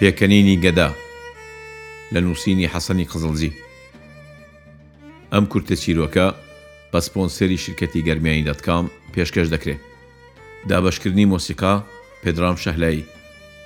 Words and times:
پێکەنینی 0.00 0.56
گەدا 0.64 0.88
لە 2.14 2.18
نووسینی 2.24 2.70
حەسەنی 2.74 3.08
قزڵجی 3.12 3.52
ئەم 5.32 5.44
کورتە 5.50 5.74
چیرۆکە 5.82 6.26
بە 6.92 6.98
سپۆنسری 7.06 7.58
شرکەتی 7.64 8.04
گەرمیانی 8.08 8.46
دەتکام 8.50 8.84
پێشکەش 9.14 9.48
دەکرێت 9.54 9.80
دابشکردنی 10.68 11.30
مۆسیقا 11.32 11.74
پێدرام 12.22 12.56
شەهلایی 12.64 13.04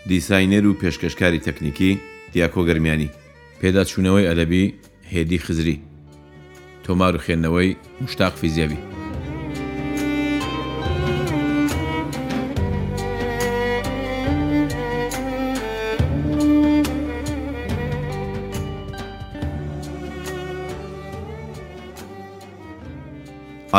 دیساینەر 0.09 0.65
و 0.67 0.79
پێشکەشکاری 0.83 1.45
تەکنیکی 1.47 1.91
دیاکۆ 2.33 2.61
گەرمیانی 2.69 3.15
پێداچوونەوەی 3.61 4.29
ئەلەبی 4.29 4.65
هێدی 5.13 5.39
خزری 5.45 5.77
تۆمار 6.85 7.13
و 7.17 7.23
خێندنەوەی 7.25 7.71
مشتاق 8.03 8.35
فیزیەوی 8.41 8.81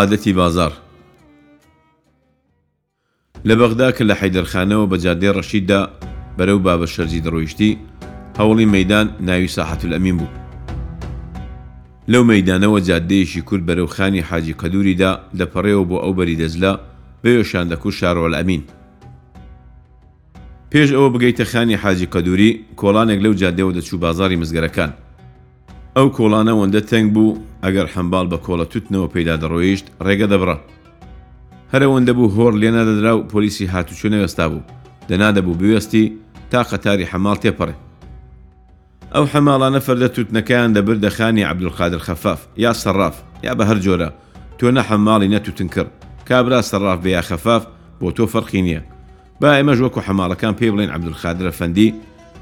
عادەتی 0.01 0.33
بازار 0.33 0.71
لە 3.45 3.53
بەغدا 3.59 3.89
کە 3.95 4.03
لە 4.09 4.15
حیدەرخانەوە 4.21 4.85
بە 4.91 4.97
جادێ 5.03 5.29
ڕەشیدا 5.37 5.81
بەرەو 6.37 6.59
بابە 6.65 6.85
شەرجی 6.93 7.19
دەڕۆیشتی 7.25 7.71
هەوڵی 8.39 8.65
مەدان 8.75 9.07
ناوی 9.27 9.47
ساحتول 9.57 9.93
ئەمین 9.95 10.15
بوو 10.19 10.27
لەو 12.11 12.23
مەدانەوە 12.31 12.79
جادەیەشی 12.87 13.41
کورد 13.47 13.63
بەرەو 13.69 13.87
خانی 13.95 14.21
حاجی 14.29 14.57
قەدووریدا 14.61 15.11
دەپەڕێەوە 15.39 15.85
بۆ 15.89 15.97
ئەو 16.03 16.13
بەری 16.17 16.37
دەزلا 16.41 16.73
بەێشاندەکو 17.23 17.89
شارۆل 17.99 18.33
ئەمین 18.39 18.63
پێش 20.71 20.89
ئەوە 20.95 21.09
بگەیتە 21.13 21.43
خانی 21.51 21.75
حاجی 21.83 22.11
قەدووری 22.13 22.51
کۆڵانێک 22.79 23.19
لەو 23.25 23.33
جادەوە 23.41 23.71
دەچوو 23.77 23.99
بازاری 24.03 24.39
مزگەرەکان 24.41 24.91
ئەو 25.97 26.07
کۆڵانەوەندە 26.15 26.81
تەنگ 26.91 27.07
بوو 27.15 27.39
ئەگەر 27.63 27.87
هەمبال 27.95 28.25
بە 28.31 28.37
کۆڵە 28.45 28.65
توتنەوە 28.71 29.07
پەیدا 29.13 29.35
دەڕۆیشت 29.43 29.85
ڕێگە 30.05 30.27
دەبڕە 30.33 30.57
هەرەوەندە 31.73 32.13
بوو 32.17 32.29
هۆر 32.35 32.53
لێنا 32.61 32.81
دەدرا 32.87 33.13
و 33.17 33.27
پۆلیسی 33.31 33.65
هاتوچۆ 33.73 34.07
نەوەستا 34.13 34.45
بوو 34.51 34.63
دەنادەبوو 35.09 35.57
بوێستی 35.59 36.05
تا 36.51 36.61
قەتاری 36.69 37.09
حەماڵ 37.11 37.37
تێپەڕێ 37.43 37.75
ئەو 39.15 39.25
حەماڵانە 39.33 39.79
فەردە 39.85 40.07
توتنەکەیان 40.15 40.71
دەبر 40.75 40.95
دەخانی 41.05 41.43
عبدولقادر 41.49 41.99
خەفاف 42.07 42.39
یا 42.63 42.71
سەراف 42.83 43.15
یا 43.45 43.53
بە 43.59 43.63
هەر 43.69 43.79
جۆرە 43.85 44.09
تۆ 44.59 44.67
نە 44.75 44.81
حەماڵی 44.89 45.31
نەتوتن 45.33 45.67
کرد 45.75 45.91
کابرا 46.27 46.59
سەراف 46.71 46.99
بە 47.03 47.07
یا 47.17 47.21
خەفاف 47.29 47.63
بۆ 47.99 48.07
تۆ 48.17 48.25
فەرقی 48.33 48.61
نییە 48.67 48.81
با 49.41 49.49
ئێمەش 49.57 49.79
وەکو 49.83 49.99
حەماڵەکان 50.07 50.53
پێ 50.59 50.67
بڵێن 50.73 50.91
عبدولخادرە 50.95 51.51
فەندی 51.59 51.89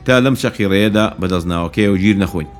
تا 0.06 0.14
لەم 0.26 0.36
شەقیڕێدا 0.44 1.06
بەدەستناوەکەی 1.22 1.90
و 1.92 1.98
گیر 2.04 2.18
نەخۆین. 2.24 2.52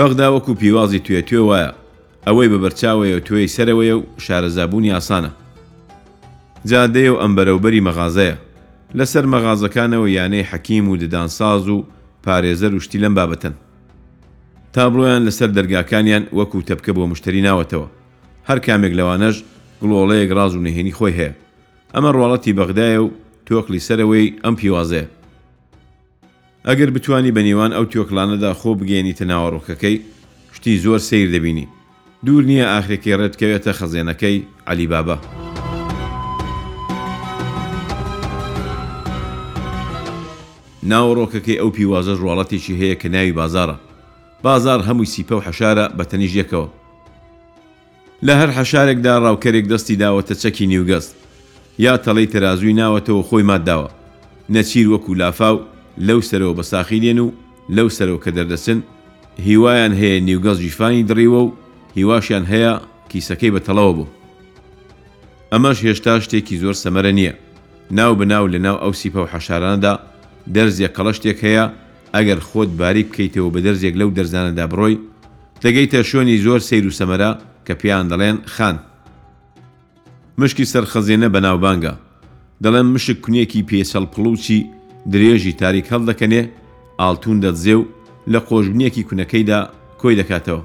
بەغدا 0.00 0.26
وەکو 0.34 0.54
پیوازی 0.60 1.00
توێ 1.06 1.20
توێ 1.28 1.42
وایە 1.48 1.68
ئەوەی 2.26 2.48
بە 2.52 2.58
بەرچاوەیە 2.64 3.20
توێی 3.26 3.52
سەرەوەیە 3.54 3.94
و 3.96 4.02
شارەزابوونی 4.24 4.94
ئاسانە 4.94 5.30
جادەیە 6.70 7.10
و 7.12 7.20
ئەم 7.22 7.32
بەرەوبەری 7.36 7.84
مەغازەیە 7.88 8.36
لەسەر 8.98 9.24
مەغازەکانەوە 9.34 10.08
یانەی 10.16 10.48
حەکیم 10.50 10.84
و 10.88 10.98
ددانساز 11.02 11.68
و 11.68 11.76
پارێزەر 12.24 12.72
وشتی 12.76 12.98
لەم 13.04 13.14
بابەتەن 13.18 13.54
تابلۆیان 14.74 15.22
لەسەر 15.28 15.50
دەرگاکانیان 15.56 16.24
وەکو 16.38 16.58
تەبکە 16.68 16.92
بۆ 16.96 17.02
مشتری 17.12 17.42
ناوەتەوە 17.48 17.88
هەر 18.48 18.58
کامێک 18.66 18.92
لەوانەش 18.98 19.36
گڵۆڵەیەک 19.80 20.30
ڕاز 20.36 20.52
و 20.54 20.64
نهێنی 20.66 20.96
خۆی 20.98 21.16
هەیە 21.18 21.32
ئەمە 21.94 22.10
ڕۆڵەتی 22.16 22.56
بەغدایە 22.58 23.00
و 23.04 23.10
تۆقلی 23.46 23.84
سەرەوەی 23.86 24.26
ئەم 24.44 24.54
پیوازەیە 24.60 25.06
ئەگەر 26.68 26.90
بتانی 26.96 27.30
بە 27.36 27.40
نێوان 27.48 27.70
ئەو 27.74 27.84
تۆکلانەدا 27.92 28.50
خۆ 28.60 28.70
بگەێنیتە 28.80 29.24
ناوەڕۆکەکەی 29.30 29.96
شتی 30.56 30.78
زۆر 30.84 30.98
سیر 31.08 31.28
دەبینی 31.34 31.66
دوور 32.26 32.44
نییە 32.50 32.66
ئاخرێکی 32.72 33.14
ڕێبکەوێتە 33.20 33.72
خەزێنەکەی 33.78 34.38
علی 34.70 34.86
بابا. 34.92 35.18
ناوەڕۆکەکەی 40.90 41.58
ئەو 41.60 41.70
پیوازە 41.76 42.14
ڕواڵەتێکی 42.20 42.74
هەیە 42.80 42.94
کە 43.00 43.08
ناوی 43.14 43.32
بازارە 43.38 43.76
بازار 44.42 44.80
هەمووی 44.88 45.06
سیپە 45.14 45.32
و 45.36 45.40
حەشارە 45.46 45.86
بە 45.98 46.04
تەنیژ 46.10 46.32
یەکەوە 46.40 46.68
لە 48.26 48.34
هەر 48.40 48.50
حەشارێکدا 48.58 49.14
ڕاوکەرێک 49.24 49.66
دەستی 49.72 49.96
داوەتە 50.02 50.34
چەکی 50.42 50.66
نیوگەست 50.70 51.14
یا 51.84 51.94
تەڵی 52.04 52.26
تەازوی 52.32 52.72
ناوەتەوە 52.80 53.22
خۆی 53.28 53.42
ماداوە 53.50 53.88
نەچیر 54.54 54.86
وەکو 54.88 55.14
لافااو 55.22 55.58
لەو 55.98 56.20
سەرەوە 56.22 56.54
بە 56.58 56.62
ساخیلێن 56.62 57.18
و 57.18 57.32
لەو 57.70 57.88
سەرەوە 57.96 58.20
کە 58.24 58.30
دەردەچن 58.36 58.78
هیوایان 59.46 59.92
هەیە 60.00 60.20
نیوگەز 60.28 60.58
جیفانی 60.64 61.02
دڕیوە 61.08 61.40
و 61.46 61.52
هیواشیان 61.96 62.44
هەیە 62.52 62.72
کیسەکەی 63.10 63.52
بەتەڵەوە 63.54 63.92
بوو 63.96 64.08
ئەمەش 65.52 65.78
هێشتا 65.86 66.14
شتێکی 66.24 66.56
زۆر 66.62 66.74
سەمەرە 66.84 67.12
نییە 67.18 67.34
ناو 67.98 68.14
بناو 68.20 68.46
لە 68.52 68.58
ناو 68.66 68.76
ئەو 68.82 68.92
سیپە 69.00 69.16
و 69.22 69.30
حەشاراندا 69.32 69.94
دەرزیە 70.54 70.88
کەڵە 70.96 71.12
شتێک 71.18 71.38
هەیە 71.46 71.66
ئەگەر 72.14 72.40
خۆت 72.48 72.68
باری 72.80 73.04
بکەیتەوە 73.08 73.50
بە 73.54 73.60
دەرزێک 73.66 73.94
لەو 74.00 74.10
دەرزانەدا 74.18 74.66
بڕۆی 74.72 74.96
دەگەیتە 75.62 76.00
شوێنی 76.10 76.38
زۆر 76.46 76.60
سیر 76.68 76.86
و 76.88 76.96
سەمەرە 76.98 77.30
کە 77.66 77.72
پیان 77.80 78.04
دەڵێن 78.12 78.38
خان 78.54 78.76
مشکی 80.38 80.64
سەرخەزێنە 80.72 81.28
بەناوبانگە 81.34 81.94
دەڵێن 82.62 82.86
مشک 82.94 83.16
کونیەکی 83.24 83.66
پێسەڵ 83.68 84.04
پڵوچی 84.12 84.60
درێژی 85.10 85.52
تاریک 85.60 85.86
هەڵ 85.92 86.02
دەکەنێ 86.10 86.42
ئالتون 87.00 87.36
دەدزێ 87.44 87.74
و 87.80 87.84
لە 88.32 88.40
قۆژبنیەکی 88.48 89.02
کوونەکەیدا 89.08 89.58
کۆی 90.00 90.16
دەکاتەوە 90.20 90.62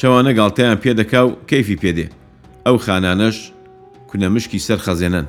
شەوانە 0.00 0.30
گاڵتەیان 0.38 0.78
پێدەکا 0.84 1.20
و 1.26 1.32
کەیفی 1.50 1.80
پێدێ 1.82 2.06
ئەو 2.66 2.76
خانانەش 2.84 3.36
کونەمشکی 4.10 4.58
سەر 4.66 4.78
خەزێنن 4.86 5.26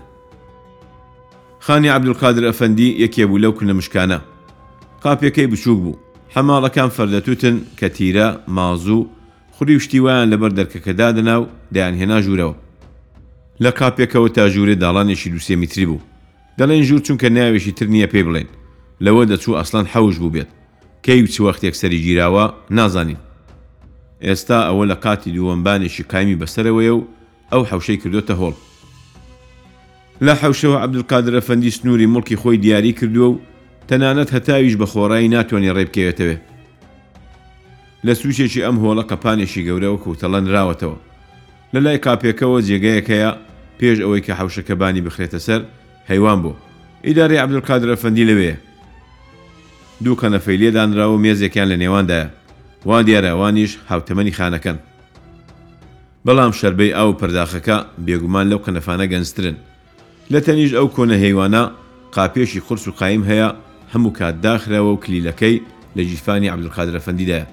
خانی 1.66 1.90
عبدولقادر 1.96 2.44
ئەفەندی 2.50 2.90
یەکێ 3.04 3.24
بوو 3.30 3.42
لەو 3.44 3.52
کونەمشکانە 3.58 4.20
قاپێکەی 5.04 5.48
بچووک 5.54 5.80
بوو 5.84 6.00
هەماڵەکان 6.36 6.90
فەردەتوتن 6.96 7.56
کە 7.80 7.88
تیرە 7.96 8.28
مازوو 8.58 9.08
خوری 9.56 9.80
شتی 9.86 10.00
وایان 10.04 10.30
لەبەر 10.34 10.52
دەرکەکەدادنا 10.60 11.36
و 11.42 11.46
دایانهێنا 11.74 12.18
ژوورەوە 12.26 12.56
لە 13.64 13.70
قاپێکەوە 13.78 14.30
تا 14.36 14.44
ژوورێ 14.54 14.76
داڵانێکی 14.82 15.30
دوسێ 15.34 15.56
میتری 15.62 15.86
بوو 15.90 16.02
دەڵێن 16.62 16.82
ژوور 16.88 17.02
چونکە 17.08 17.28
ناوێکی 17.38 17.72
تر 17.78 17.88
نییە 17.94 18.08
پێ 18.14 18.22
بڵێن 18.28 18.48
لەوە 19.06 19.24
دەچوو 19.32 19.58
ئەسلان 19.60 19.86
حەوش 19.94 20.16
بوو 20.22 20.34
بێت 20.36 20.50
کەی 21.06 21.22
چ 21.34 21.36
وەختێک 21.46 21.76
سەری 21.82 22.00
گیراوە 22.06 22.46
نازانین 22.78 23.20
ئێستا 24.26 24.60
ئەوە 24.68 24.84
لە 24.92 24.96
قاتی 25.04 25.34
دووەمبانێکی 25.36 26.04
کامی 26.12 26.40
بەسەرەوەیە 26.42 26.94
و 26.98 27.08
ئەو 27.52 27.64
حوشەی 27.70 28.00
کردوتە 28.02 28.34
هۆڵ 28.42 28.56
لە 30.26 30.34
حوشەوە 30.42 30.78
عبدولقادرە 30.84 31.42
فەندی 31.48 31.72
سنووری 31.78 32.12
مڵکی 32.14 32.40
خۆی 32.42 32.58
دیاری 32.64 32.94
کردووە 33.00 33.28
و 33.32 33.40
تەنانەت 33.90 34.30
هەتاویش 34.36 34.76
بە 34.82 34.86
خۆڕایی 34.92 35.32
ناتوانێت 35.34 35.76
ڕێبکەوێتەوێ 35.78 36.36
لە 38.06 38.14
سوچێکی 38.22 38.62
ئەم 38.66 38.76
هۆڵە 38.84 39.04
قەپانێکی 39.10 39.66
گەورەوە 39.68 40.00
کوتەڵەن 40.04 40.46
راوەتەوە 40.56 40.98
لە 41.74 41.80
لای 41.86 41.98
کاپێکەوە 42.06 42.60
جێگەیەکەیە 42.68 43.32
پێش 43.80 43.98
ئەوەی 44.04 44.22
کە 44.26 44.34
حوشەکەبانی 44.40 45.06
بخرێتە 45.08 45.40
سەر 45.48 45.62
هەیوان 46.12 46.40
بوو 46.44 46.54
ئیداری 47.08 47.38
عبدولقادرە 47.44 47.96
فەندی 48.02 48.28
لەوێ 48.30 48.54
دوو 50.04 50.16
کەنەفەیلێ 50.22 50.70
دانراوە 50.78 51.18
مێزێکیان 51.24 51.68
لە 51.72 51.76
نێواندایە 51.84 52.30
وا 52.90 52.97
دیارە 53.08 53.32
وانیش 53.40 53.72
هاوتەمەنی 53.90 54.38
خانەکەن 54.38 54.78
بەڵام 56.26 56.52
شەربەی 56.59 56.94
ئاو 56.97 57.14
پرداخەکە 57.20 57.78
بێگومان 58.06 58.46
لەو 58.52 58.59
کەنەفانە 58.66 59.06
گەنجترن 59.12 59.56
لە 60.32 60.40
تەنیش 60.46 60.72
ئەو 60.78 60.88
کۆنە 60.96 61.16
هەیوانە 61.24 61.64
قاپێشی 62.16 62.62
قرس 62.68 62.85
و 62.88 62.91
قایم 63.00 63.24
هەیە 63.30 63.50
هەموو 63.94 64.14
کات 64.18 64.35
داخراوە 64.46 64.91
و 64.94 65.00
کلیلەکەی 65.03 65.58
لە 65.96 66.02
جیفانی 66.09 66.52
عبدولقادرە 66.53 67.02
فەندیدایە 67.06 67.46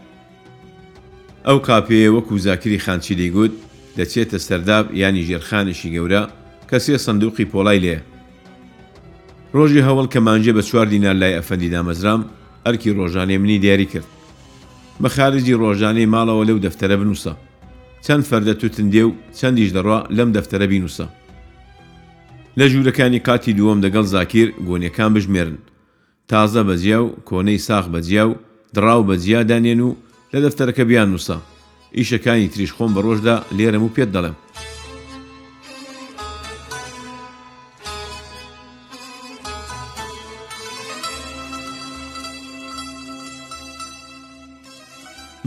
ئەو 1.48 1.58
کاپەیە 1.68 2.10
وەکو 2.16 2.38
زاکری 2.46 2.78
خانچی 2.84 3.14
دەیگوت 3.20 3.52
دەچێتە 3.98 4.38
سەرداب 4.48 4.86
ینی 5.00 5.22
ژێرخانشی 5.28 5.90
گەورە 5.94 6.22
کەسێ 6.70 6.96
سندوقی 7.06 7.50
پۆڵای 7.52 7.80
لێ 7.84 7.96
ڕۆژی 9.56 9.80
هەوڵ 9.88 10.06
کەمانجێ 10.12 10.52
بە 10.56 10.62
چوار 10.68 10.86
دینار 10.92 11.14
لای 11.20 11.36
ئەفەندی 11.38 11.72
دامەزرام 11.74 12.20
ئەرکی 12.66 12.90
ڕۆژانێ 12.98 13.36
منی 13.42 13.58
دیاری 13.64 13.86
کرد 13.92 14.06
بە 15.02 15.08
خارجی 15.16 15.54
ڕۆژانەی 15.62 16.10
ماڵەوە 16.14 16.44
لەو 16.48 16.58
دەفتەرە 16.66 16.96
بنووسە 17.00 17.32
چەند 18.06 18.22
فەردە 18.28 18.54
توتندێ 18.60 19.02
و 19.08 19.12
چەندیش 19.38 19.70
دەڕوا 19.76 19.98
لەم 20.16 20.28
دەفتەرە 20.36 20.66
بینووسە 20.72 21.06
لە 22.58 22.64
ژوورەکانی 22.72 23.22
قاتی 23.26 23.56
دووەم 23.58 23.78
دەگەڵ 23.84 24.02
زاکیر 24.14 24.48
گۆنیەکان 24.68 25.10
بژمێرن 25.14 25.56
تازە 26.32 26.60
بەجیا 26.68 26.98
و 27.04 27.14
کۆنەی 27.28 27.58
ساخ 27.68 27.84
بەجیا 27.94 28.24
و 28.28 28.34
دراو 28.74 29.02
بەجیا 29.08 29.40
دانێن 29.50 29.80
و 29.88 29.96
لە 30.32 30.38
دەفتەرەکە 30.44 30.84
بیان 30.90 31.08
نووسە 31.16 31.36
ئیشەکانی 31.96 32.48
تریش 32.52 32.70
خۆم 32.76 32.90
بە 32.94 33.00
ڕۆژدا 33.06 33.36
لێرەم 33.56 33.82
و 33.84 33.92
پێت 33.96 34.10
دەڵێم 34.14 34.36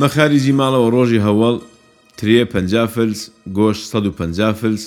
مەخارجی 0.02 0.52
ماڵەوە 0.60 0.88
ڕۆژی 0.96 1.24
هەوڵ 1.28 1.56
ترێ 2.18 2.44
پ 2.52 2.56
فلس 2.94 3.22
گۆش 3.58 3.78
150 3.92 4.54
فلس 4.62 4.84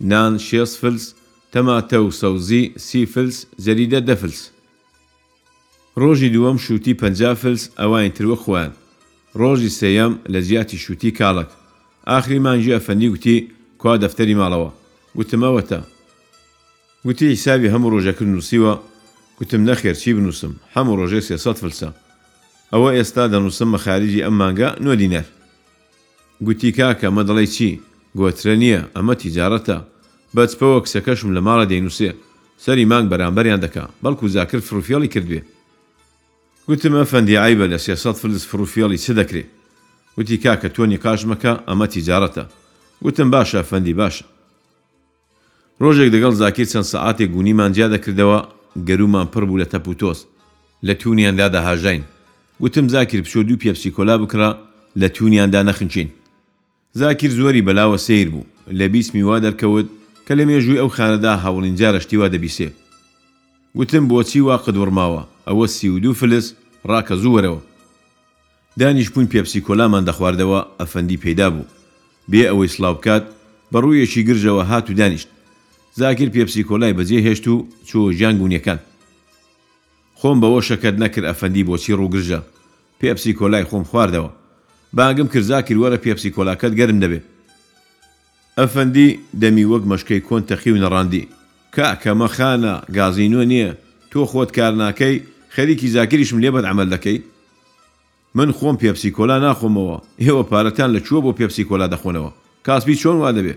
نان 0.00 0.38
6 0.38 0.76
فلس 0.80 1.14
تەماتە 1.52 1.94
و 2.04 2.10
سەوزی 2.10 2.62
سی 2.86 3.06
فلس 3.06 3.46
زەریدە 3.64 4.00
دەفلس 4.08 4.40
ڕۆژی 5.96 6.32
دووەم 6.34 6.58
شووتی 6.58 6.94
پ 6.94 7.02
فلس 7.40 7.70
ئەوان 7.78 8.10
تروە 8.16 8.36
خوان 8.36 8.72
ڕۆژی 9.36 9.68
سەیەم 9.80 10.18
لە 10.32 10.40
زیاتی 10.48 10.78
شووتی 10.78 11.10
کاڵک 11.18 11.48
ئاخریمانجی 12.06 12.74
ئەفەندی 12.76 13.10
گوتی 13.12 13.36
کوا 13.78 13.96
دەفتەری 14.04 14.36
ماڵەوە 14.40 14.70
گوتمەوەتە 15.16 15.80
گوتی 17.06 17.28
حیساوی 17.32 17.72
هەموو 17.74 17.90
ڕۆژەکرد 17.94 18.28
نووسیوە 18.34 18.74
گوتم 19.38 19.62
نەخێر 19.68 19.94
چی 20.02 20.10
بنووسم 20.14 20.52
هەموو 20.76 20.96
ڕۆژێ 21.00 21.20
سێ 21.28 21.36
فلسە 21.62 21.88
ئەوە 22.74 22.90
ئێستا 22.96 23.24
دەنووسم 23.32 23.68
بە 23.74 23.78
خارجی 23.84 24.24
ئەم 24.24 24.34
مانگە 24.40 24.68
نۆ 24.84 24.92
دیینەر 25.00 25.26
گوتی 26.46 26.72
کاکە 26.78 27.08
مە 27.16 27.22
دەڵی 27.28 27.48
چی 27.54 27.68
گۆترە 28.18 28.54
نییە 28.62 28.80
ئەمە 28.96 29.14
تیجارەتە 29.22 29.76
بەچپەوە 30.36 30.78
کسەکەشم 30.84 31.30
لە 31.36 31.40
ماڵە 31.46 31.64
دەینووسێ 31.70 32.10
سەری 32.64 32.84
مانگ 32.92 33.06
بەرامبەریان 33.12 33.60
دەکا 33.64 33.84
بەڵکو 34.02 34.26
زاکر 34.34 34.60
فروفیۆڵی 34.68 35.08
کردوێ 35.14 35.40
گوتمە 36.68 37.02
فەندی 37.10 37.36
ئایبە 37.42 37.66
لە 37.72 37.78
سێسە 37.86 38.10
فلس 38.20 38.44
فروفیۆڵی 38.50 38.98
چ 39.04 39.06
دەکرێ 39.20 39.44
وتی 40.18 40.36
کاکە 40.44 40.68
تۆنی 40.74 40.98
کاشمەکە 41.04 41.52
ئەمە 41.68 41.86
تیجارەتە 41.94 42.44
وتم 43.04 43.28
باشە 43.34 43.60
فەندی 43.70 43.96
باشە 44.00 44.24
ڕۆژێک 45.82 46.08
دەگەڵ 46.14 46.32
زاکر 46.42 46.64
چەند 46.72 46.86
سەعاتێک 46.92 47.28
گونیمان 47.34 47.70
جیا 47.76 47.88
دەکردەوە 47.94 48.38
گەرومان 48.88 49.26
پڕ 49.32 49.44
بوو 49.48 49.58
لە 49.62 49.66
تەپوتۆس 49.72 50.18
لە 50.86 50.94
تونیاندا 51.00 51.46
داهاژین 51.54 52.02
وتم 52.60 52.88
زاکر 52.88 53.20
پشۆ 53.20 53.36
دوو 53.44 53.56
پێپسی 53.56 53.90
کۆلا 53.96 54.18
بکرا 54.20 54.58
لە 54.98 55.04
تونیاندا 55.16 55.62
نەخنچین 55.64 56.06
زاکر 56.92 57.28
زۆری 57.30 57.62
بەلاوە 57.62 57.96
سیر 57.96 58.28
بوو 58.30 58.44
لە 58.70 58.82
بیست 58.82 59.14
میوا 59.14 59.40
دەرکەوت 59.40 59.86
کە 60.28 60.32
لە 60.34 60.44
مێژووی 60.48 60.78
ئەو 60.80 60.88
خانەدا 60.96 61.32
هاوڵینجا 61.42 61.88
رەشتیوا 61.98 62.32
دەبیسێ 62.32 62.68
وتم 63.76 64.08
بۆچی 64.08 64.38
وا 64.40 64.56
قدوڕماوە 64.64 65.22
ئەوە 65.48 65.66
سی 65.66 65.88
و 65.88 65.98
دوو 65.98 66.12
فلس 66.12 66.54
ڕاکە 66.88 67.14
زووەرەوە 67.22 67.60
دانیش 68.80 69.10
بوون 69.10 69.26
پێپسی 69.32 69.60
کۆلامان 69.66 70.04
دەخواردەوە 70.04 70.60
ئەفەندی 70.80 71.16
پەیدا 71.24 71.48
بوو 71.54 71.64
بێ 72.30 72.42
ئەوەی 72.48 72.68
سلااو 72.74 72.94
بکات 72.94 73.24
بەڕوویەکی 73.72 74.22
گرژەوە 74.28 74.62
هات 74.70 74.90
و 74.90 74.94
دانیشت 75.00 75.28
زاکر 75.98 76.28
پێپسی 76.34 76.66
کۆلای 76.68 76.92
بەجێ 76.98 77.18
هێشت 77.26 77.44
و 77.48 77.66
چۆ 77.88 78.12
ژیان 78.18 78.34
گونیەکان 78.40 78.78
خۆم 80.20 80.36
بەوە 80.42 80.60
شەکەت 80.68 80.96
نەکرد 81.02 81.24
ئەفەندی 81.28 81.64
بۆچی 81.68 81.92
ڕووگرژە 81.98 82.40
پێپسی 83.00 83.32
کۆلای 83.38 83.64
خۆم 83.70 83.84
خواردەوە 83.90 84.30
باگم 84.96 85.26
کرزاکر 85.32 85.76
وەرە 85.78 85.98
پێپسی 86.04 86.30
کۆلاکەت 86.36 86.72
گەرم 86.78 86.98
دەبێ 87.04 87.20
ئەفەندی 88.58 89.08
دەمی 89.42 89.64
وەک 89.70 89.82
مەشکەی 89.90 90.20
کۆن 90.28 90.42
تەخی 90.48 90.70
و 90.74 90.80
نەڕاندی 90.84 91.24
کاکەمە 91.76 92.28
خانە 92.36 92.74
گازینۆ 92.96 93.40
نییە 93.50 93.70
تۆ 94.10 94.20
خۆت 94.30 94.50
کار 94.58 94.72
ناکەی 94.82 95.16
خەریکی 95.54 95.88
زاکریشم 95.94 96.38
لێ 96.44 96.50
بەد 96.54 96.64
عمل 96.72 96.88
دەکەی 96.94 97.18
من 98.36 98.48
خۆم 98.58 98.76
پێپسی 98.82 99.10
کۆلا 99.16 99.36
ناخۆمەوە 99.44 99.96
ئێوە 100.22 100.44
پارەتان 100.50 100.90
لە 100.96 101.00
چووە 101.06 101.20
بۆ 101.24 101.30
پێپسی 101.38 101.64
کۆلا 101.68 101.86
دەخۆنەوە 101.94 102.30
کاسبی 102.66 102.96
چۆن 103.02 103.16
وا 103.22 103.30
دەبێ 103.38 103.54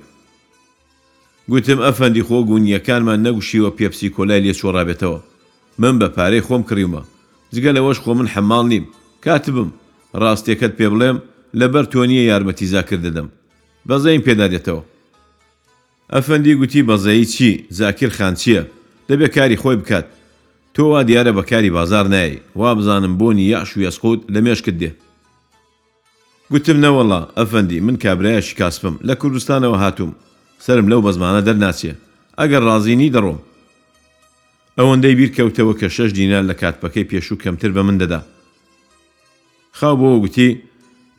گوتم 1.52 1.80
ئەفەندی 1.88 2.24
خۆ 2.28 2.38
گونیەکانمان 2.50 3.20
نەگوشیوە 3.28 3.70
پێپسی 3.80 4.10
کۆلای 4.16 4.42
لێ 4.46 4.54
چۆڕابێتەوە 4.60 5.20
من 5.78 6.00
بە 6.00 6.08
پارەی 6.16 6.42
خۆم 6.48 6.64
کڕیومە 6.70 7.02
جگە 7.56 7.72
لەوەش 7.78 7.98
خۆ 8.04 8.10
من 8.20 8.28
حەماڵ 8.34 8.66
نیم 8.72 8.86
کاتبم 9.26 9.70
ڕاستیەکەت 10.22 10.74
پێ 10.80 10.88
بڵێم 10.94 11.18
لەبەر 11.60 11.86
تۆنیە 11.92 12.24
یارمەتیزاکرد 12.26 13.04
دەدەم 13.08 13.28
بەزەین 13.88 14.22
پێدادێتەوە 14.28 14.82
ئەفەندی 16.14 16.56
گوتی 16.60 16.84
بەزایی 16.90 17.26
چی 17.34 17.50
زاکر 17.78 18.10
خان 18.18 18.36
چییە 18.42 18.64
دەبێ 19.10 19.28
کاری 19.36 19.58
خۆی 19.62 19.76
بکات 19.82 20.06
تۆوا 20.76 21.02
دیارە 21.08 21.32
بەکاری 21.38 21.72
بازار 21.78 22.06
نایی 22.14 22.40
وا 22.56 22.76
بزانم 22.76 23.18
بۆنی 23.20 23.50
یاش 23.54 23.70
و 23.78 23.82
یسقوت 23.86 24.22
لە 24.34 24.40
مێشکت 24.46 24.78
دێ 24.82 24.90
گوتم 26.52 26.78
نەوەڵا 26.86 27.22
ئەفەندی 27.40 27.80
من 27.86 27.96
کابراایشی 28.04 28.56
کاسپم 28.60 28.96
لە 29.08 29.14
کوردستانەوە 29.20 29.78
هاتووم 29.84 30.12
سرم 30.66 30.88
لەو 30.92 31.02
بەزمانە 31.06 31.42
دەرناچێ 31.48 31.92
ئەگەر 32.40 32.62
ڕازینی 32.68 33.10
دەڕۆم 33.16 33.40
ئەوەندەی 34.80 35.16
بیرکەوتەوە 35.20 35.74
کە 35.80 35.88
شەش 35.96 36.12
دینار 36.20 36.44
لە 36.52 36.56
کاتپەکەی 36.62 37.10
پێشوو 37.12 37.42
کەمتر 37.44 37.72
بە 37.76 37.82
من 37.88 37.98
دەدا 38.02 38.20
خاو 39.78 39.96
بۆ 40.02 40.20
گوتی 40.24 40.50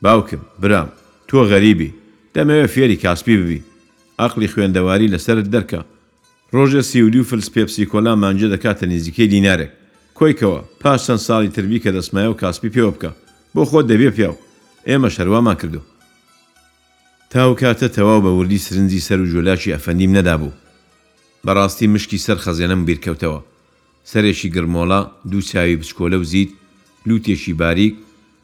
باوکم 0.03 0.39
برام 0.61 0.89
تۆ 1.29 1.39
غەریبی 1.51 1.91
دەمەوێت 2.35 2.71
فێری 2.75 3.01
کاسپی 3.03 3.37
ببی 3.39 3.63
ئەقلی 4.19 4.47
خوێندەواری 4.53 5.11
لەسەر 5.13 5.37
دەرکە 5.53 5.81
ڕۆژە 6.55 6.81
سیودی 6.89 7.19
و 7.21 7.27
فلس 7.29 7.49
پێپسی 7.55 7.85
کۆلا 7.91 8.13
مانجە 8.21 8.47
دەکاتە 8.53 8.85
نزیکەی 8.93 9.27
دینارێک 9.33 9.71
کۆیکەوە 10.17 10.59
پاش 10.81 10.99
چەند 11.07 11.17
ساڵی 11.27 11.49
تربی 11.55 11.79
کە 11.83 11.89
دەسمایە 11.97 12.29
و 12.31 12.39
کاسپی 12.41 12.69
پێوە 12.75 12.91
بکە 12.95 13.11
بۆ 13.55 13.61
خۆت 13.69 13.85
دەبێ 13.91 14.09
پیاو 14.15 14.37
ئێمە 14.87 15.09
شەروامان 15.15 15.55
کردو 15.61 15.79
تاو 17.31 17.51
کاتە 17.61 17.87
تەواو 17.95 18.21
بە 18.25 18.31
وردی 18.39 18.57
سرنجی 18.65 18.99
سەر 19.07 19.19
و 19.21 19.25
جۆلاشی 19.31 19.73
ئەفەندیم 19.75 20.11
نەدابوو 20.17 20.53
بەڕاستی 21.45 21.87
مشکی 21.93 22.17
سەر 22.25 22.37
خەزێنم 22.43 22.81
بیرکەوتەوە 22.87 23.39
سەرێکی 24.11 24.49
گرمۆڵە 24.55 24.99
دوو 25.31 25.41
چاوی 25.49 25.75
بچکۆلە 25.81 26.17
و 26.21 26.27
زیید 26.31 26.51
لوتێکی 27.07 27.53
باریک 27.61 27.93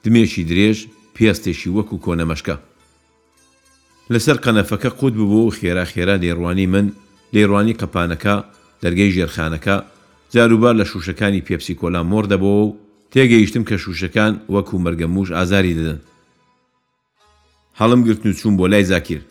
دمێکی 0.04 0.44
درێژ 0.50 0.78
پێستێکی 1.16 1.70
وەکو 1.76 1.96
کۆنەمەشکە 2.06 2.56
لەسەر 4.14 4.38
قەنەفەکە 4.46 4.90
قوت 5.00 5.14
ببوو 5.20 5.48
و 5.48 5.54
خێرا 5.58 5.86
خێرا 5.92 6.16
لێڕوانی 6.24 6.68
من 6.74 6.86
لێڕوانی 7.34 7.78
قەپانەکە 7.80 8.36
دەرگەی 8.82 9.14
ژێرخانەکە 9.16 9.76
جاروبار 10.34 10.76
لە 10.82 10.86
شوشەکانی 10.92 11.46
پێپسی 11.48 11.78
کۆلا 11.80 12.02
مۆر 12.12 12.26
دەبەوە 12.32 12.62
و 12.68 12.76
تێگەیشتم 13.12 13.64
کە 13.70 13.76
شوشەکان 13.84 14.34
وەکو 14.54 14.76
مەرگە 14.84 15.08
موش 15.16 15.30
ئازاری 15.38 15.78
دەدەن 15.78 16.00
هەڵم 17.80 18.02
گرتن 18.08 18.30
و 18.32 18.38
چوون 18.40 18.54
بۆ 18.60 18.66
لای 18.72 18.84
زاکر 18.92 19.22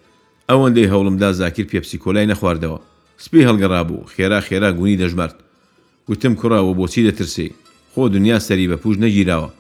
ئەوەندەی 0.51 0.91
هەوڵمدا 0.93 1.29
زاکر 1.41 1.67
پێپسی 1.73 1.99
کۆلای 2.03 2.31
نەخواردەوە 2.33 2.79
سپی 3.25 3.41
هەڵگەڕا 3.49 3.81
بوو 3.89 4.09
خێرا 4.15 4.41
خێرا 4.49 4.71
گونی 4.79 4.99
دەژمارد 5.03 5.37
وتم 6.11 6.35
کوڕاوە 6.41 6.73
بۆچی 6.79 7.03
دەترسی 7.09 7.49
خۆ 7.93 8.03
دنیا 8.15 8.39
سەری 8.47 8.71
بە 8.71 8.77
پوش 8.83 8.97
نەگیراوە 9.05 9.51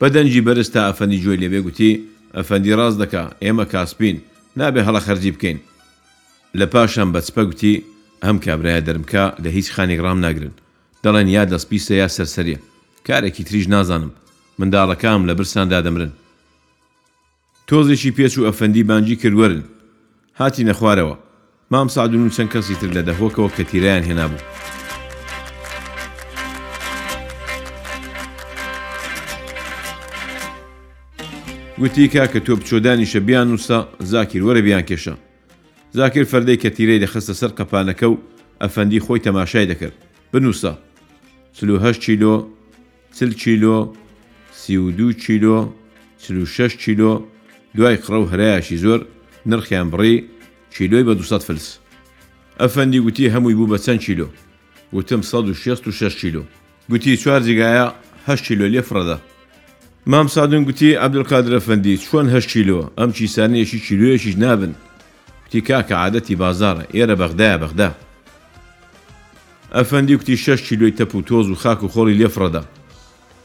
بەدەنجی 0.00 0.44
بەرز 0.46 0.68
تا 0.74 0.80
ئەفەندی 0.88 1.20
جوێ 1.22 1.36
لێبێ 1.42 1.60
گوتی 1.66 1.92
ئەفەندی 2.36 2.74
ڕاست 2.78 2.98
دەکا 3.02 3.24
ئێمە 3.44 3.64
کاسپین 3.72 4.16
نابێ 4.60 4.80
هەڵە 4.86 5.00
خەرجی 5.06 5.32
بکەین 5.36 5.58
لە 6.58 6.66
پاشان 6.74 7.08
بەچپە 7.14 7.42
گوتی 7.48 7.74
ئەم 8.24 8.36
کابراە 8.44 8.80
دەرمکە 8.86 9.24
لە 9.42 9.48
هیچ 9.56 9.66
خانێک 9.74 10.00
ڕام 10.04 10.18
ناگرن 10.26 10.54
دەڵێن 11.04 11.28
یا 11.36 11.42
دەستپیسە 11.52 11.94
یا 12.02 12.08
سەرسەریە 12.16 12.58
کارێکی 13.06 13.44
تریش 13.48 13.66
نازانم 13.74 14.12
منداڵەکەم 14.58 15.20
لە 15.28 15.32
برساندا 15.38 15.78
دەمرن 15.86 16.12
تۆزێکی 17.68 18.14
پێچ 18.16 18.32
و 18.38 18.46
ئەفەندی 18.48 18.82
بانجی 18.88 19.16
کردوەرن 19.22 19.62
هاتی 20.40 20.66
نەخوارەوە 20.68 21.16
مام 21.70 21.88
سعدون 21.88 22.26
و 22.26 22.30
چەند 22.30 22.50
کەسی 22.54 22.74
تر 22.80 22.90
لە 22.96 23.02
دەهۆکەوە 23.08 23.48
کە 23.56 23.62
تیرایان 23.70 24.02
هێنابوو. 24.08 24.40
گوتی 31.78 32.08
کا 32.08 32.26
کە 32.32 32.40
تۆ 32.46 32.50
بچۆدانی 32.60 33.06
شەبیان 33.12 33.46
نووسا 33.50 33.78
زاکر 34.00 34.40
وەرە 34.46 34.60
بیان 34.66 34.84
کێشە. 34.88 35.10
زاکر 35.98 36.24
فەردەی 36.30 36.56
کە 36.62 36.68
تیرەی 36.76 37.00
دەخستە 37.04 37.32
سەر 37.40 37.48
قەپانەکە 37.58 38.02
و 38.10 38.16
ئەفەندی 38.62 38.98
خۆی 39.04 39.20
تەماشای 39.26 39.66
دەکرد 39.70 39.96
بنووسە 40.36 40.68
سلوه 41.58 41.92
چیلۆ 42.04 42.34
چل 43.16 43.32
چیلۆ 43.40 43.76
سیودو 44.60 45.08
چیلۆ 45.22 45.58
چلو 46.22 46.46
6 46.46 46.76
چیلۆ 46.82 47.12
دوای 47.76 47.96
قڕە 48.04 48.18
و 48.20 48.26
هەرایشی 48.30 48.76
زۆر 48.84 49.00
نرخیان 49.50 49.88
بڕی 49.92 50.16
چیلۆی 50.76 51.02
بە 51.08 51.14
200 51.14 51.42
فلس 51.46 51.78
ئەفەندی 52.60 52.96
گوتی 53.04 53.28
هەمووی 53.34 53.54
بوو 53.58 53.76
بە 53.76 53.78
چەند 53.84 54.00
چیلۆ 54.04 54.26
وتم 54.94 55.18
1666 55.18 56.16
چیلۆ 56.20 56.42
گوتی 56.90 57.16
چوار 57.22 57.40
جگایە 57.48 57.86
هە 58.28 58.34
چیلۆ 58.44 58.66
لێ 58.72 58.82
فرەدا 58.88 59.18
مام 60.06 60.26
سادون 60.26 60.64
گوتی 60.68 60.90
عبدولقادرە 61.04 61.60
فەندی 61.66 62.00
چۆن 62.04 62.26
هە 62.34 62.40
چیلۆ 62.50 62.78
ئەم 62.98 63.10
چیسانەیەشی 63.16 63.78
چیلوەیەشیش 63.88 64.34
نابن 64.42 64.72
گوتی 65.44 65.60
کاکە 65.68 65.92
عادەتی 66.02 66.32
بازارە 66.42 66.82
ئێرە 66.94 67.14
بەغدایە 67.20 67.58
بەغدا 67.62 67.88
ئەفەندی 69.76 70.12
گوتی 70.18 70.36
شش 70.44 70.58
چیلۆی 70.68 70.94
تەپ 70.98 71.12
و 71.14 71.20
تۆز 71.28 71.46
و 71.50 71.54
خاک 71.62 71.80
و 71.82 71.88
خۆڵی 71.94 72.16
لێ 72.20 72.28
فرەدا 72.34 72.62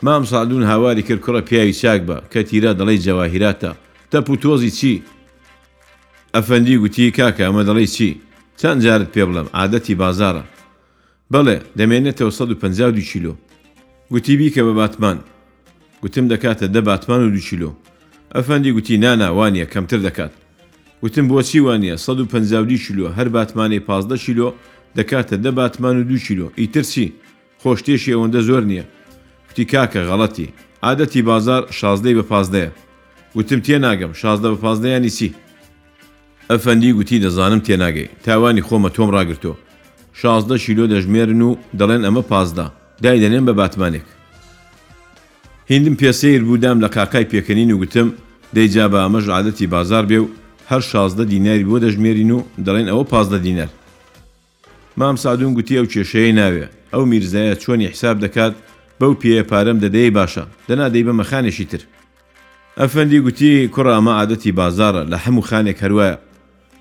مام 0.06 0.24
سادون 0.32 0.64
هاواری 0.72 1.02
کرد 1.08 1.22
کوڕە 1.26 1.42
پیاوی 1.48 1.74
چاک 1.82 2.02
بە 2.08 2.18
کە 2.34 2.40
تیرە 2.50 2.72
دەڵی 2.80 2.98
جەواهیراتە 3.06 3.72
تەپ 4.12 4.26
و 4.30 4.36
تۆزی 4.44 4.72
چی؟ 4.78 4.94
ئەفەندی 6.38 6.78
گوتی 6.84 7.12
کاکە 7.18 7.42
ئەمە 7.48 7.64
دەڵی 7.68 7.88
چی 7.96 8.10
چەند 8.60 8.80
جارت 8.84 9.10
پێ 9.16 9.24
بڵم 9.28 9.48
عادەتی 9.60 9.96
بازارە 10.02 10.44
بەڵێ 11.34 11.58
دەمێنێتەوە 11.78 12.32
150 12.32 13.02
کیلو 13.12 13.34
گوتی 14.12 14.38
بیکە 14.40 14.62
بە 14.68 14.74
باتمان 14.80 15.20
گوتم 16.02 16.26
دەکاتە 16.34 16.68
دە 16.76 16.80
باتمان 16.88 17.22
و 17.26 17.30
دو 17.36 17.40
کیلو 17.50 17.72
ئەفەندی 18.36 18.72
گوتی 18.76 18.98
ناناوانە 19.04 19.66
کەمتر 19.74 20.00
دەکات 20.08 20.34
گوتم 21.02 21.26
بۆچی 21.32 21.60
وانە 21.66 21.96
150 21.96 22.78
کیلو 22.86 23.08
هەر 23.18 23.28
باتمانی 23.36 23.80
15 23.80 24.18
کیلو 24.18 24.54
دەکاتە 24.98 25.36
دە 25.44 25.48
باتمان 25.58 25.96
و 26.00 26.04
دو 26.04 26.18
کیلو 26.18 26.50
ئیترسی 26.60 27.14
خۆشتێشی 27.64 28.14
ئەوەندە 28.14 28.40
زۆر 28.50 28.64
نییە 28.70 28.86
کوتی 29.48 29.66
کاکە 29.72 30.02
غەڵەتی 30.10 30.48
عادەتی 30.84 31.22
بازار 31.22 31.68
16 31.72 32.22
بە 32.22 32.26
پازدەیە 32.26 32.72
وتم 33.38 33.60
تێ 33.66 33.76
ناگەم 33.86 34.14
16 34.14 34.50
بە 34.54 34.58
پازدەیانی 34.64 35.10
سی 35.10 35.34
ئەفەندی 36.52 36.92
گوتی 36.98 37.20
دەزانم 37.26 37.62
تێناگەی 37.68 38.08
تاوانی 38.26 38.62
خۆمە 38.68 38.90
تۆم 38.96 39.10
ڕاگرتۆ 39.16 39.52
شازدە 40.22 40.56
شیلۆ 40.64 40.86
دەژمێرن 40.94 41.42
و 41.48 41.52
دەڵێن 41.80 42.02
ئەمە 42.06 42.22
پازدا 42.32 42.68
دای 43.04 43.20
دەنێن 43.24 43.44
بە 43.48 43.52
باتمانێک 43.60 44.06
هندم 45.72 45.96
پێسەیر 46.02 46.42
بوودام 46.48 46.78
لە 46.86 46.90
کاکای 46.96 47.30
پێکەنین 47.32 47.70
و 47.74 47.78
گوتم 47.82 48.10
دەیجا 48.56 48.86
بە 48.92 49.00
ئەمەژ 49.06 49.26
عادەتی 49.36 49.68
بازار 49.74 50.04
بێ 50.12 50.18
و 50.24 50.28
هەر 50.70 50.82
شازدە 50.90 51.24
دیناری 51.34 51.64
بۆ 51.70 51.78
دەژمێرین 51.86 52.32
و 52.36 52.40
دەڵێن 52.66 52.88
ئەوە 52.90 53.04
پازدە 53.12 53.40
دینەر 53.46 53.70
مام 55.00 55.16
سادون 55.24 55.52
گوتی 55.58 55.80
ئەو 55.80 55.88
کێشەیە 55.94 56.36
ناوێ 56.40 56.66
ئەو 56.94 57.04
میرزایە 57.12 57.56
چۆنی 57.64 57.88
حساب 57.94 58.18
دەکات 58.26 58.54
بەو 59.00 59.14
پێ 59.22 59.44
پارەم 59.52 59.78
دەدەی 59.84 60.12
باشە 60.18 60.44
دەنادەی 60.70 61.04
بە 61.08 61.14
مەخانێکی 61.20 61.66
تر 61.72 61.82
ئەفەندی 62.80 63.20
گوتی 63.26 63.54
کوڕ 63.74 63.88
ئەمە 63.96 64.14
عادەتی 64.20 64.52
بازارە 64.60 65.02
لە 65.12 65.18
هەموو 65.26 65.46
خانێک 65.50 65.80
هەروە 65.86 66.10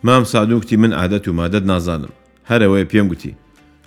مام 0.06 0.24
سادووکتی 0.24 0.76
من 0.82 0.92
عادەت 1.00 1.24
و 1.28 1.32
مادەت 1.38 1.64
نازانم 1.70 2.12
هەرەوەی 2.50 2.84
پێم 2.92 3.06
گوتی 3.12 3.36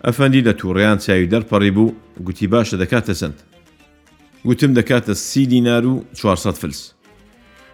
ئەفەندی 0.05 0.45
لە 0.47 0.53
تووڕیان 0.59 0.97
چاوی 1.05 1.29
دەرپەڕی 1.33 1.71
بوو 1.77 1.93
گوتی 2.27 2.47
باشە 2.53 2.75
دەکاتە 2.81 3.13
سند 3.21 3.37
گوتم 4.47 4.71
دەکاتە 4.79 5.13
سی 5.27 5.43
دینار 5.53 5.83
و 5.91 5.93
400 6.13 6.51
فلس 6.51 6.93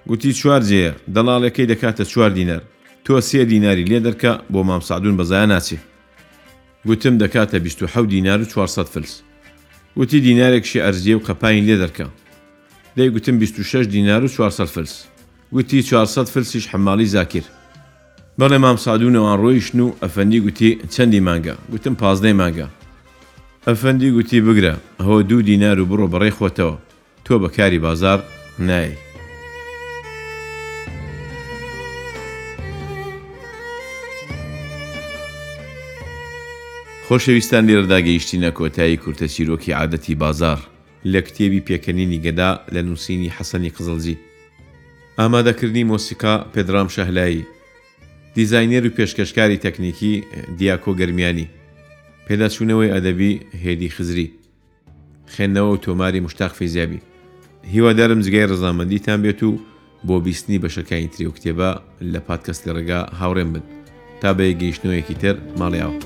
گوتی 0.10 0.34
چوار 0.34 0.62
جەیە 0.70 0.92
دەڵالەکەی 1.16 1.66
دەکاتە 1.72 2.04
چوار 2.12 2.30
دینار 2.40 2.62
تۆ 3.06 3.20
سێ 3.30 3.42
دیناری 3.52 3.86
لێ 3.92 4.00
دەرکە 4.08 4.42
بۆ 4.54 4.60
مام 4.68 4.82
سادون 4.90 5.16
بەزای 5.18 5.46
ناچێ 5.54 5.78
گوتم 6.88 7.16
دەکاتە 7.24 7.56
26 7.56 7.98
دینار 8.10 8.40
و 8.42 8.46
400 8.46 8.84
فلس 8.84 9.22
وتی 9.98 10.20
دینارێکشی 10.28 10.80
ئەرزیە 10.84 11.16
و 11.22 11.26
قەپین 11.28 11.64
لێ 11.68 11.78
دەرکە 11.84 12.06
دەی 12.98 13.10
گوتم 13.10 13.38
26 13.40 13.76
دینار 13.88 14.24
و 14.24 14.28
400 14.28 14.66
فلس 14.66 15.04
گوتی 15.52 15.84
400 15.84 16.24
فلسیش 16.28 16.68
حماڵی 16.68 17.04
زاکر 17.06 17.44
بەڵێ 18.40 18.58
مام 18.64 18.78
سادونەوان 18.86 19.36
ڕۆیشن 19.44 19.78
و 19.86 19.88
ئەفەندی 20.02 20.40
گوتی 20.46 20.72
چەندی 20.94 21.22
مانگە 21.28 21.56
گوتم 21.72 21.96
پازدەی 22.02 22.36
مانگە 22.42 22.68
ئەفەندی 23.68 24.12
گوتی 24.16 24.40
بگرە 24.48 24.74
ئەوە 25.02 25.20
دوو 25.30 25.42
دینار 25.50 25.78
و 25.82 25.86
بڕۆ 25.92 26.06
بەڕێ 26.14 26.32
خۆتەوە 26.38 26.76
تۆ 27.26 27.34
بەکاری 27.44 27.80
بازار 27.86 28.20
نایی 28.68 28.96
خۆشەویستان 37.08 37.64
لێرەداگەیشتینە 37.70 38.52
کۆتایی 38.58 38.98
کورتە 39.04 39.26
چیرۆکی 39.34 39.72
عادەتی 39.80 40.16
بازار 40.24 40.60
لە 41.12 41.20
کتێبی 41.28 41.62
پێکەنینی 41.68 42.20
گەدا 42.26 42.52
لە 42.74 42.82
نووسینی 42.88 43.34
حەسەنی 43.38 43.72
قزلجی 43.78 44.18
ئامادەکردنی 45.20 45.84
مۆسیقا 45.92 46.36
پێدرام 46.54 46.88
شەهلایی 46.96 47.44
دیزینێر 48.40 48.84
و 48.88 48.92
پێشکەشکاری 48.98 49.58
تەکنیکی 49.66 50.14
دیاکۆ 50.60 50.92
گەرمیانی 51.00 51.48
پێداچوونەوەی 52.28 52.94
ئەدەبی 52.94 53.34
هێدی 53.64 53.94
خزری 53.96 54.28
خوێندنەوە 55.34 55.70
و 55.74 55.82
تۆماری 55.86 56.24
مشتاق 56.26 56.52
فیزیابی 56.60 57.00
هیوادارم 57.74 58.20
زگای 58.26 58.50
ڕزامەندیتان 58.52 59.20
بێت 59.26 59.42
و 59.48 59.52
بۆ 60.08 60.16
بیستنی 60.26 60.62
بەشەکانی 60.66 61.10
تری 61.14 61.26
و 61.30 61.36
کتێبە 61.38 61.72
لە 62.12 62.20
پادکەستی 62.28 62.70
ڕێگا 62.76 63.02
هاوڕێن 63.20 63.50
بن 63.54 63.64
تا 64.22 64.30
بە 64.38 64.46
گەیشتنەوەیەکی 64.62 65.16
تر 65.22 65.36
ماڵیاوە 65.60 66.00